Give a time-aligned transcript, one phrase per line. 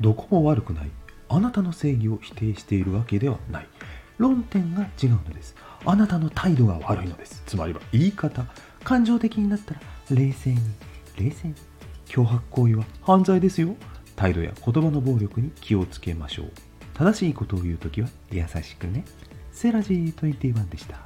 [0.00, 0.90] どこも悪くない。
[1.28, 3.66] あなたの正義を否定しているわけではない。
[4.18, 5.54] 論点が違うのです。
[5.84, 7.42] あなたの態度が悪いのです。
[7.46, 8.44] つまりは言い方。
[8.84, 10.60] 感情的になったら冷静に
[11.18, 11.54] 冷静に。
[12.06, 13.76] 脅迫行為は犯罪ですよ。
[14.16, 16.52] 態度や言葉の暴力に気をつけましょう。
[16.94, 19.04] 正しいことを言うときは優しくね。
[19.52, 20.98] セラジー21でした。